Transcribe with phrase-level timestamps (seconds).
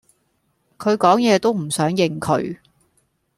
[0.79, 2.57] 佢講野都唔想應佢